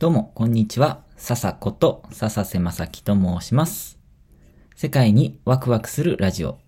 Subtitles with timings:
[0.00, 1.04] どうも、こんにちは。
[1.16, 4.00] 笹子と笹瀬正樹と申します。
[4.74, 6.58] 世界にワクワクするラジオ。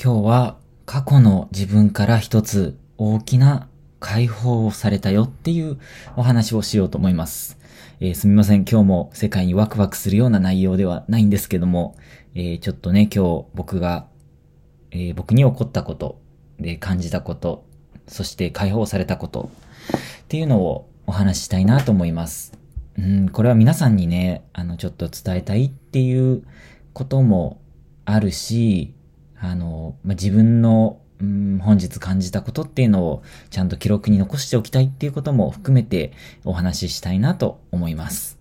[0.00, 5.78] 今日は過去の自分から一つ大きな解放をされたよっていう
[6.16, 7.58] お話をしようと思います。
[7.98, 8.66] えーすみません。
[8.70, 11.96] 今日も世界にワクワクするような内容ではないんですけども、
[12.34, 14.06] えーちょっとね、今日僕が、
[14.90, 16.20] えー僕に起こったこと、
[16.58, 17.64] で感じたこと、
[18.06, 19.50] そして解放されたこと
[19.94, 22.52] っていうのをお話ししたいなと思います。
[22.96, 26.44] うん、これは皆さんにね、あの、ちょっと伝えたいっていう
[26.92, 27.60] ことも
[28.04, 28.94] あるし、
[29.40, 36.12] あの、まあ、自分の、うん、本日感じたことっていうのをちゃんと記録に残しておきたいっていうことも含めて
[36.44, 38.38] お話ししたいなと思います。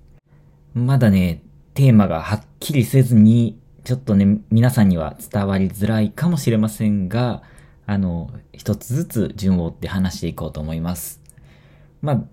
[0.76, 1.42] まだね、
[1.74, 7.42] テーマがはっきりせずに、ちょっとね、皆さんには伝わりづらいかもしれませんが、
[7.88, 11.20] あの、一つずつ順を追って話していこうと思います。
[12.04, 12.24] まあ、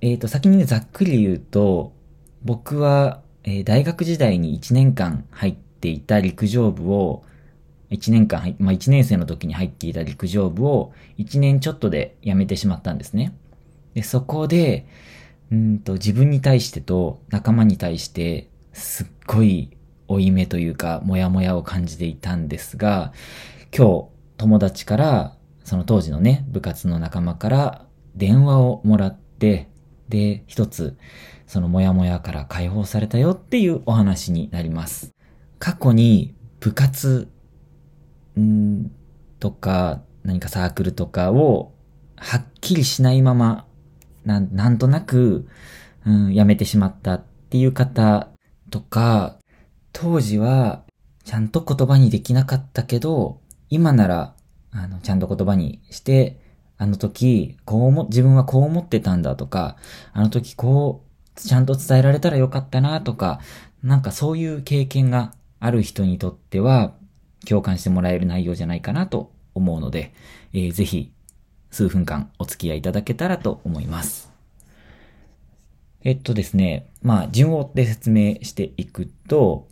[0.00, 1.92] えっ、と、先にね、ざっくり言うと、
[2.42, 7.24] 僕は、えー大学時代に1年間入っていた陸上部を、
[7.90, 13.34] 1年間、まあ、1年生の時に入っていた陸上部を1年ちょっとで辞めてしまったんですね。
[13.94, 14.86] で、そこで、
[15.50, 23.12] うんと、自分に対してと仲間に対して、すっごい負い目というか、モヤモヤを感じていたんですが、
[23.76, 24.04] 今日、
[24.36, 29.68] 友達から、その当時のね、部活の仲間から電話をもらって、
[30.08, 30.96] で、一つ、
[31.46, 35.12] そのモヤモヤから解放されたよっていうお話になります。
[35.58, 37.28] 過去に部活、
[38.38, 38.90] ん
[39.40, 41.72] とか、何かサークルとかを、
[42.16, 43.66] はっきりしないまま、
[44.24, 45.48] な、なんとなく、
[46.06, 48.28] うん、やめてしまったっていう方
[48.70, 49.38] とか、
[49.92, 50.84] 当時は、
[51.24, 54.34] ちゃんと言葉にできなかったけど、今なら、
[54.70, 56.40] あの、ちゃんと言葉にして、
[56.78, 59.76] あの時、こう思、自分はこう思ってたんだとか、
[60.12, 61.04] あの時こ
[61.36, 63.40] う、ちゃんと伝えられたらよかったなとか、
[63.82, 66.94] なんかそういう経験がある人にとっては、
[67.46, 70.12] 共感してもらえる内容じゃないかなと思うので、
[70.52, 71.12] えーぜひ、
[71.70, 74.32] 数分間お付き合いいただけたらと思います。
[76.02, 79.68] えっとですね、まあ、順を追って説明していくと、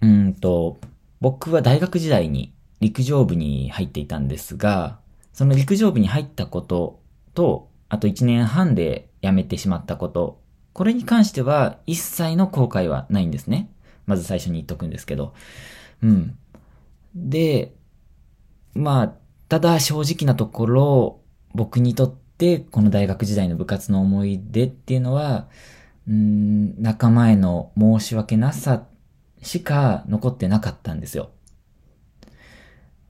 [0.00, 0.78] うんと、
[1.20, 4.98] 僕は大学時代に陸上部に入っていたんですが、
[5.32, 7.00] その陸上部に入ったこと
[7.34, 10.40] と、あと1年半で辞めてしまったこと、
[10.72, 13.70] これに関しては一切の後悔はないんですね。
[14.06, 15.34] まず最初に言っとくんですけど。
[16.02, 16.36] うん。
[17.14, 17.74] で、
[18.74, 19.14] まあ、
[19.48, 21.20] ただ正直なところ、
[21.54, 25.48] 僕にとってこの大学時代の部活の思い出っていうのは、
[26.08, 28.86] うん、仲間への申し訳なさ
[29.42, 31.30] しか残ってなかったんですよ。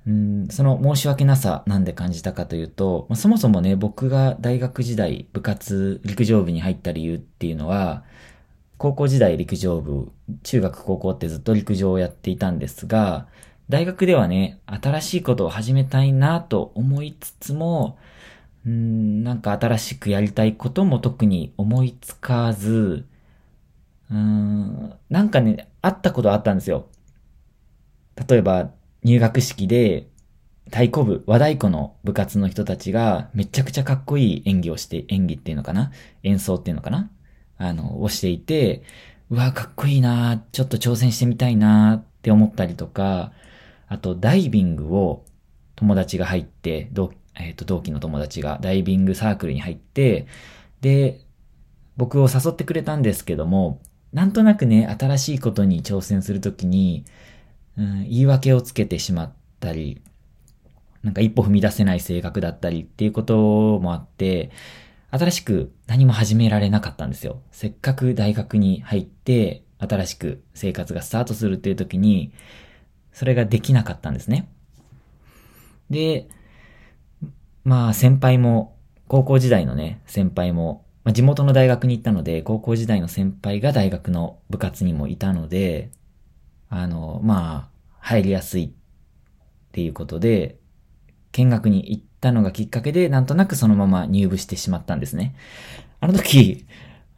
[0.07, 8.05] うん、その申し訳なさなんで感じたかというと、まあそもそもね、僕が大学時代部活陸上部に入った理由っていうのは、
[8.79, 10.11] 高校時代陸上部、
[10.43, 13.29] 中学高校ってずっと陸上をやっていたんですが、
[13.69, 17.97] 大学ではね、新しいことを始めたいなと思いつつも、
[18.67, 23.07] うん、なんか新しくやりたいことも特に思いつかず、
[24.11, 26.89] うーん、なんかね、あったことあったんですよ。
[28.29, 28.71] 例えば、
[29.03, 30.09] 入学式で、
[30.67, 35.91] 太鼓部、和太鼓の部活の人たちが、めちゃくちゃかっこいい演技をして、演技っていうのかな？
[36.23, 37.11] 演奏っていうのかな？
[37.59, 38.83] あの、をしていて、
[39.31, 43.33] うわ、かっこいいなちょっと挑戦してみたいなって思ったりとか、
[43.89, 45.25] あと、ダイビングを
[45.75, 50.27] 友達が入って、同えっ、と、同期の友達がダイビングサークルに入って、
[50.81, 51.21] で、
[51.97, 53.81] 僕を誘ってくれたんですけども、
[54.13, 57.05] なんとなくね、新しいことに挑戦するときに、
[57.79, 60.03] うん、言い訳をつけてしまったり、
[61.03, 64.51] なんか一歩踏み出せない性格だったりっていうこともあって、
[65.11, 67.43] 新しく何も始められなかったんですよ。
[67.51, 72.33] せっかく大学に入って、新しく生活がスタートするっていう時に、
[73.13, 74.49] それができなかったんですね。
[75.91, 76.29] で、
[77.65, 78.77] まあ先輩も、
[79.09, 85.91] 高校時代のね、先輩も、まあ、地元の大学に行ったので、高校時代の先輩が大学の部活にもいたので、
[86.75, 88.71] あの、まあ、入りやすいっ
[89.73, 90.57] ていうことで、
[91.33, 95.35] 見学に行ったのがきっかけで、なんとなくそのまま入部してしまったんですね。
[96.01, 96.65] あの時、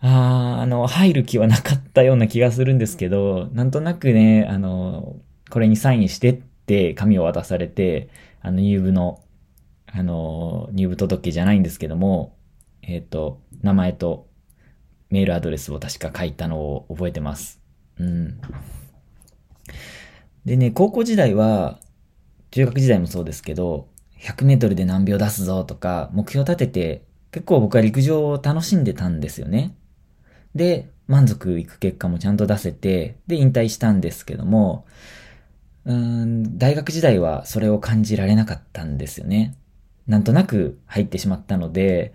[0.00, 5.16] あーあの、入る気はなかったような気がするんですけど、なんとなくね、あの、
[5.50, 8.08] これにサインしてって紙を渡されて、
[8.40, 9.22] あの、入部の、
[9.86, 12.36] あの、入部届じゃないんですけども、
[12.82, 14.26] えっ、と、名前と
[15.10, 17.60] メールアドレスを確か書いたのを覚えてます。
[18.00, 18.40] うん。
[20.44, 21.78] でね、高校時代は、
[22.50, 23.88] 中学時代もそうですけど、
[24.20, 29.74] 100メートルで何秒出すぞとか、目標立てて、結構僕は陸上を楽しんでたんですよね。
[30.54, 34.86] で、満足いく結果もちゃんと出せて、で、引退したんですけども、
[35.84, 39.56] うん、大学時代はそれを感じられなかったんですよね。
[40.06, 42.14] なんとなく入ってしまったので、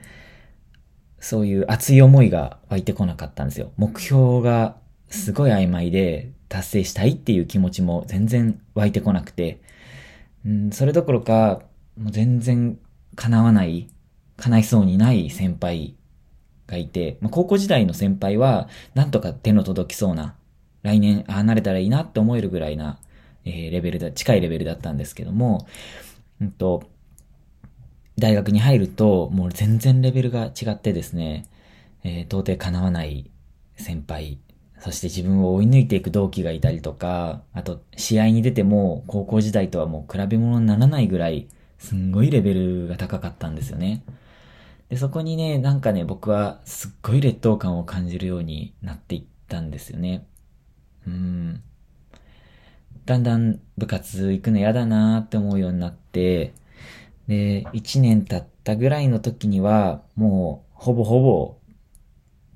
[1.19, 3.71] そういう熱い思いが湧いてこなかったんですよ。
[3.77, 4.77] 目標が
[5.09, 9.61] すごい曖昧で達成したいっていう気持ちも全然湧いてこなくて、
[10.45, 11.61] うん、それどころか、
[11.97, 12.77] もう全然
[13.15, 13.87] 叶わない、
[14.37, 15.95] 叶いそうにない先輩
[16.67, 20.35] がいて、まあ、高校時代の先輩は、なんとか手の届きそうな、
[20.81, 22.99] 来年、ああ、なれたらいいなって思えるぐらいな、
[23.45, 25.67] えー、レベルだ、近いレベルだったんですけども、
[26.41, 26.83] うんと、
[28.17, 31.45] 大学に入ると、もう全然レベルが違ってですね、
[32.03, 33.29] えー、到底叶わない
[33.75, 34.39] 先輩、
[34.79, 44.03] そして自分を追い抜いていく同期がいたりとか、あと、試合に出ても、高校時代とはもう比べ物にならないぐらい、すんごいレベルが高かったんですよね。
[44.89, 50.25] で、そこにね、なんかね、僕はすっごい劣等感を感じるようになっていったんですよね。
[51.05, 51.61] うん。
[53.05, 56.53] だんだん部活行くの嫌だなーって思うようになって、
[57.27, 61.58] で、1年経ったぐらいの時には、もう、ほぼほぼ、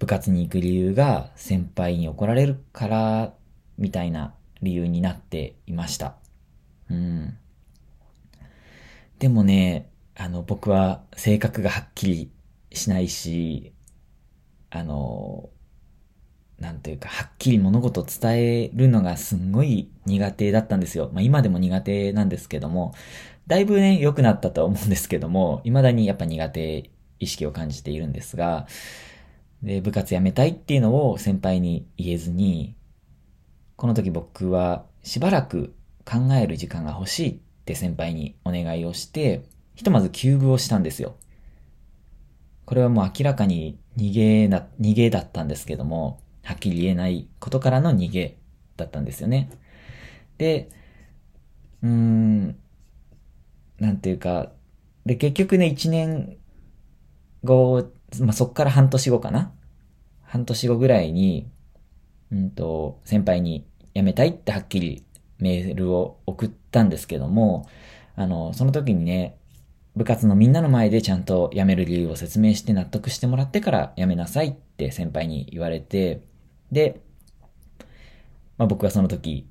[0.03, 3.33] 部活に行く理由が先輩に怒られるから、
[3.77, 6.15] みたいな理由になっていました。
[6.91, 7.38] うん。
[9.19, 12.31] でもね、あの、僕は性格がはっきり
[12.73, 13.71] しないし、
[14.71, 15.50] あの、
[16.59, 21.11] なんていうか、はっきり物事を伝えるのがすんごい苦手だったんですよ。
[21.13, 22.94] まあ今でも苦手なんですけども、
[23.47, 26.91] だいぶね、良くなったとは思うんですけども、未だにやっぱ苦手
[27.21, 28.67] 意識を感じているんですが、
[29.63, 32.75] で、部活辞めたいっていうのを先輩に言えずに、
[33.77, 35.74] この時僕はしばらく
[36.06, 39.44] 考える時間が欲しいって先輩にお願いをして、
[39.75, 41.15] ひとまず休部をしたんですよ。
[42.65, 48.38] これはもう明らかに逃げな、逃げだったんですけども、はっきり言えないことからの逃げ
[48.75, 49.50] だったんですよね。
[50.38, 50.69] で、
[51.81, 52.57] うーん、
[53.80, 54.51] なんていうか、
[55.06, 56.38] で、結局ね、一年
[57.44, 57.89] 後、
[58.19, 59.51] まあ、そっから半年後かな？
[60.21, 61.48] 半年後ぐらいに、
[62.31, 65.04] うんと、先輩に辞めたいってはっきり
[65.39, 67.68] メールを送ったんですけども、
[68.15, 69.38] あの、その時にね、
[69.95, 76.21] 部活のみんなの前でちゃんと辞める理由を説明して納得してもらってから辞めなさいって先輩に言われて、
[76.71, 77.01] で、
[78.57, 79.48] まあ僕はその時、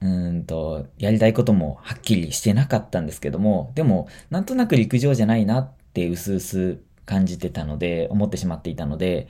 [0.00, 6.78] うんと、やりたいこともはっきりしてなかったんですけども、でも、なんとなく陸上じゃないなってうすうす
[7.08, 9.28] 感じてたので、思ってしまっていたので、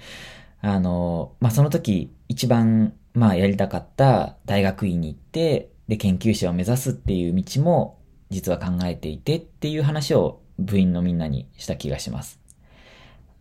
[0.60, 7.98] あの、まあ、その時、一番、まあ、やりたかった大学院に行って、で、研究者を目指すっていう道も、
[8.30, 12.40] 実は考えていてっていう話を部員のみんなにした気がします。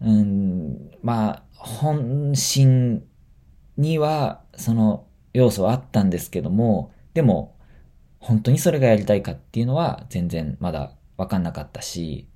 [0.02, 3.04] うん、まあ、本心
[3.76, 7.58] には、その要素はあったんですけども、でも、
[8.20, 12.28] 本当にそれがやりたいかっていうのは全然まだわかんなかったし、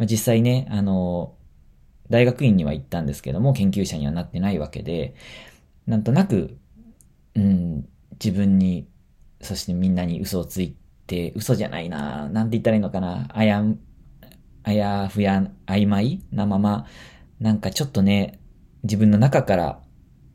[0.00, 1.36] まあ、実際ね、あの、
[2.08, 5.14] 大学院には行ったんですけども、研究者にはなってないわけで、
[5.86, 6.56] なんとなく、
[7.34, 8.88] うん、自分に、
[9.42, 10.74] そしてみんなに嘘をつい
[11.06, 13.62] て、嘘じゃないな、なんて言ったらいいのかな、あや、
[14.62, 16.86] あやふや、曖昧なまま、
[17.38, 18.40] なんかちょっとね、
[18.84, 19.80] 自分の中から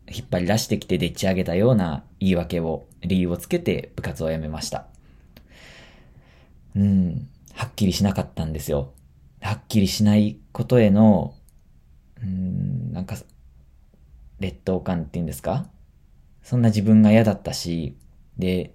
[0.07, 4.85] 引っ張り出してきてでっち上げたような言い訳を、理由をつけて部活を辞めました。
[6.75, 8.93] うん、はっきりしなかったんですよ。
[9.45, 11.35] はっきりしないことへの、
[12.21, 13.15] うん、なんか、
[14.39, 15.67] 劣等感っていうんですか？
[16.41, 17.95] そんな自分が嫌だったし、
[18.37, 18.73] で、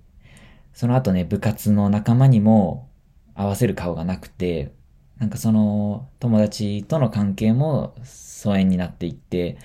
[0.72, 2.88] その後ね、部活の仲間にも
[3.34, 4.72] 合わせる顔がなくて、
[5.18, 9.58] なんかその友達との関係も疎遠になっていって、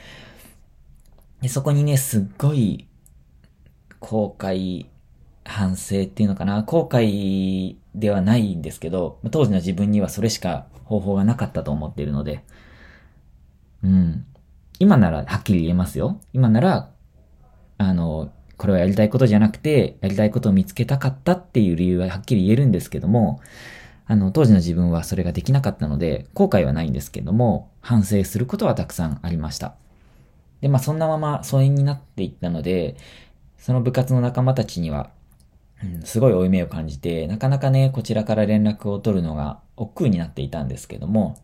[1.41, 2.87] で、そこにね、すっごい
[3.99, 4.87] 後悔、
[5.45, 12.43] 反省っていうのかな、後悔ではないんですけど、当時の自分にはそれしか方法がなかったと思っているので、
[13.83, 14.25] うん。
[14.79, 16.19] 今ならはっきり言えますよ。
[16.33, 16.89] 今なら、
[17.77, 23.41] あの、これはやりたいことじゃなくて、やりたいことを見つけたかったっていう理由ははっきり言えるんですけども、
[24.07, 29.75] あの、当時の自分はそれができなかったので、後悔はないんですけども、反省することはたくさんありました。
[30.61, 32.97] で、まあそんなまま疎遠になっていったので、
[33.57, 35.09] その部活の仲間たちには、
[35.83, 41.41] うん、すごい負い目を感じて、なかなかね、こちらから連絡を取るのが億劫になっていたんですけども、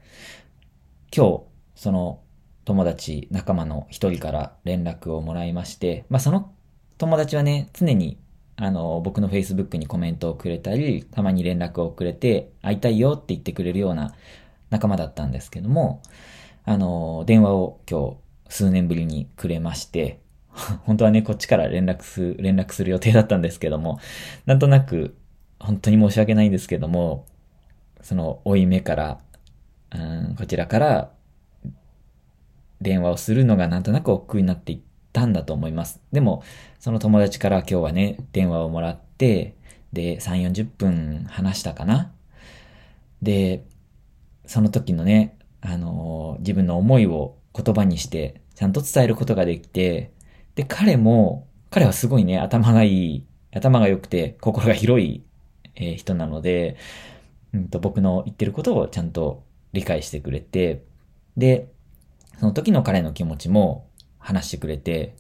[1.15, 1.43] 今日、
[1.75, 2.21] その
[2.65, 6.53] 友達、仲間の一人から連絡をもらいまして、まあその
[6.97, 8.17] 友達はね、常に
[8.63, 14.13] あの、僕の Facebook にコメントをくれたり、たまに連絡をくれて、会いたいよって言ってくれるような
[14.69, 16.03] 仲間だったんですけども、
[16.63, 18.17] あの、電話を今日
[18.49, 20.19] 数年ぶりにくれまして、
[20.83, 23.99] 本当はね、こっちから連絡す、連絡する予定だったんですけども、
[24.45, 25.15] なんとなく、
[25.59, 27.25] 本当に申し訳ないんですけども、
[28.01, 29.19] その、追い目から、
[29.93, 29.97] う
[30.31, 31.11] ん、こちらから、
[32.81, 34.79] 電話をするのがなんとなく億劫になっていっ
[35.13, 36.01] たんだと思います。
[36.11, 36.43] でも、
[36.79, 39.55] その友達から今日はね、電話をもらって、
[39.93, 42.11] で、3、40分話したかな。
[43.21, 43.63] で、
[44.45, 50.11] その時のね、あのー、自分の思いを言葉にして、ちゃんと伝えることができて、
[50.55, 55.23] で、彼も、彼はすごいね、頭がいい、頭が良くて、心が広い、
[55.75, 56.77] えー、人なので、
[57.53, 59.43] うんと、僕の言ってることをちゃんと
[59.73, 60.83] 理解してくれて、
[61.37, 61.71] で、
[62.39, 63.87] その時の彼の気持ちも
[64.19, 65.15] 話してくれて、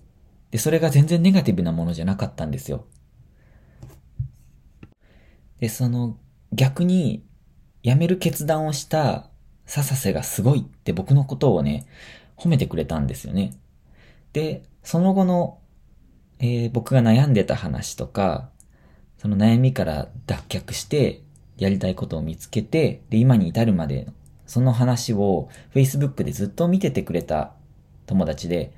[0.51, 2.85] で、それが全然ネガティブなものじゃなかったんですよ。
[5.59, 6.17] で、その
[6.51, 7.23] 逆に
[7.83, 9.29] 辞める決断をした
[9.65, 11.85] 笹瀬がすごいって僕のことをね、
[12.35, 13.51] 褒めてくれたんですよね。
[14.33, 15.59] で、その後の、
[16.39, 18.49] えー、僕が悩んでた話とか、
[19.17, 21.21] その悩みから脱却して、
[21.57, 24.13] やりたいことを見つけて、で、今に至るまでの、
[24.47, 27.53] その話を Facebook でずっと見ててくれた
[28.07, 28.73] 友達で、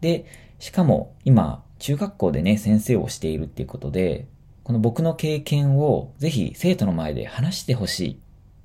[0.00, 0.24] で、
[0.58, 4.26] しかも今、中学校でね、先生をしているっていうことで、
[4.64, 8.20] この僕の経験をぜひ生徒の前で話してほしい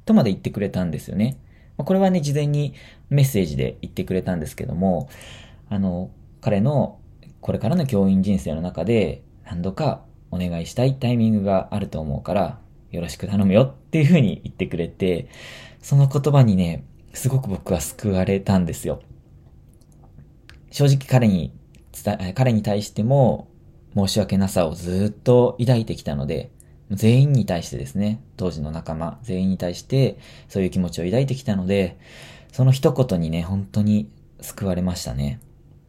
[0.05, 1.37] とまで言ってくれたんですよね。
[1.77, 2.73] これはね、事前に
[3.09, 5.09] メッセージで言ってくれたんですけども、
[5.69, 6.09] あの、
[6.47, 7.01] 彼の
[7.41, 15.27] これからの教員人生の中で何度かお願いしたいタイミングがあると思うから、よろしく頼むよっていうふうに言ってくれて、
[15.81, 19.01] その言葉にね、すごく僕は救われたんですよ。
[20.71, 21.51] 正直彼に
[21.91, 23.49] 伝え彼に対しても
[23.93, 26.49] 申し訳なさをずっと抱いてきたので、
[26.91, 31.99] 全員に対してですね、当時の仲間、全員に対してそういう気持ちを抱いてきたので、
[32.53, 35.41] その一言にね、本当に救われましたね。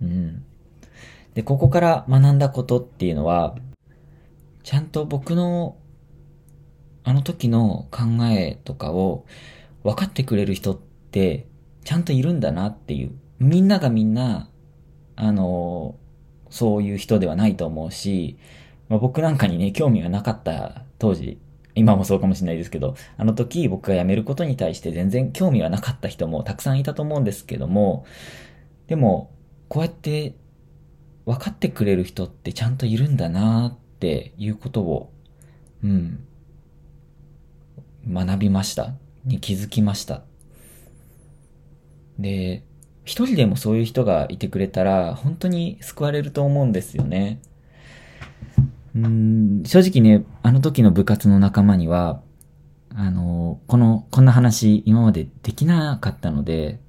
[0.02, 0.44] うん。
[1.38, 3.54] で、ここから学んだことっていうのは、
[4.64, 5.76] ちゃんと僕の
[7.04, 9.24] あの時の考えとかを
[9.84, 11.46] 分かってくれる人って
[11.84, 13.12] ちゃんといるんだなっていう。
[13.38, 14.50] みんながみんな、
[15.14, 15.94] あの、
[16.50, 18.36] そういう人ではないと思うし、
[18.88, 21.38] まあ、僕なんかにね、興味がなかった当時、
[21.76, 28.04] 今もそうかもしれないですけど、あの時僕が辞めることに対して全然興味がなかった人もたくさんいたと思うんですけども、
[28.88, 29.30] でも、
[29.68, 30.34] こうやって
[31.28, 35.12] 分かってくれる人ってちゃんといるんだなっていうことを、
[35.84, 36.24] うん、
[38.10, 38.94] 学びました。
[39.26, 40.22] に気づきました。
[42.18, 42.64] で、
[43.04, 47.42] 一人でもそういう人がいてくれたら、本当に救われると思うんですよね。
[48.96, 52.22] うん、正直ね、あの時の部活の仲間には、
[52.94, 56.80] あの、この、こんな話今までできなかったので、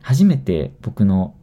[0.00, 1.34] 初めて僕の、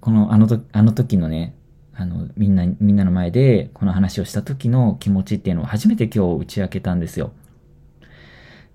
[0.00, 1.54] この、あのと、あの時のね、
[2.00, 7.34] あの、みんな、みんなの前でこの話をした時の気持ちっていうのを初めて今日打ち明けたんですよ。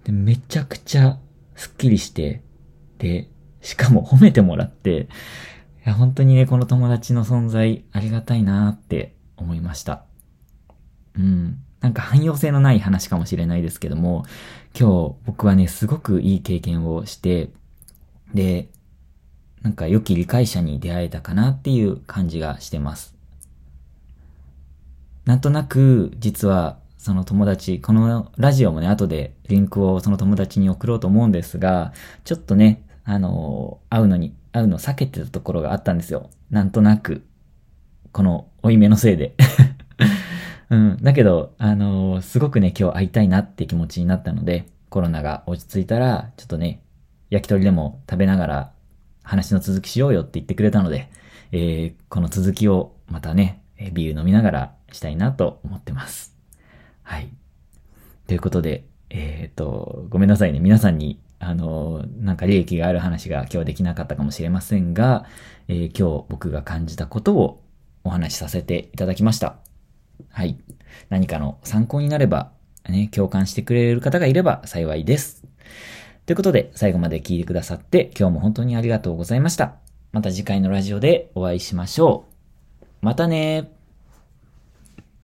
[0.04, 1.18] で、めちゃくちゃ
[1.56, 2.44] スッキリして、
[3.00, 3.28] で、
[3.62, 5.08] しかも褒めてもらって、
[5.86, 10.06] いや、本当にね、この友達の存在ありがたいなって思いました。
[11.18, 11.58] うん。
[11.82, 14.26] なんか汎用性のない話かもしれないですけども、
[14.80, 17.50] 今日僕はね、すごくいい経験をして、
[18.36, 18.70] で、
[19.64, 23.15] なんか良き理解者に出会えたかなっていう感じがしてます。
[25.26, 36.30] なんとなく、実は、その友達、このラジオもね、後でリンクをその友達に送ろうと思うんですが、ちょっとね、あの、会うのに、会うの避けてたところがあったんですよ。
[36.50, 37.24] なんとなく、
[38.12, 39.36] この、追い目のせいで。
[40.70, 40.98] うん。
[41.02, 46.82] だけど、あの、すごくね、今日会いたいなって気持ちになったので、コロナが落ち着いたら、ちょっとね、
[47.30, 48.72] 焼き鳥でも食べながら
[49.24, 51.10] 話の続きしようよって言ってくれたので、
[51.52, 56.36] えー、この続きをまたね、ビール飲みながらしたいなと思ってます。
[57.04, 57.30] はい。
[58.28, 60.60] ということで、えっ、と、ごめんなさいね。
[60.60, 65.26] 皆さんに、あの、なんか利益がある話が今日できなかったかもしれませんが、
[65.68, 67.62] えー、今日僕が感じたことを
[68.04, 69.58] お話しさせていただきました。
[70.32, 70.58] はい。
[71.10, 72.52] 何かの参考になれば、
[72.90, 75.44] ね、共感してくれる方がいれば幸いです。
[76.26, 79.76] ということで、最後まで聞いてくださって、今日も本当にありがとうございました。
[80.12, 82.96] また次回のラジオでお会いしましょう。
[83.02, 83.75] またね